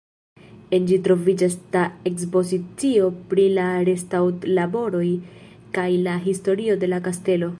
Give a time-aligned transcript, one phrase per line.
[0.75, 5.05] En ĝi troviĝas ta ekspozicio pri la restaŭradlaboroj
[5.79, 7.49] kaj la historio de la kastelo.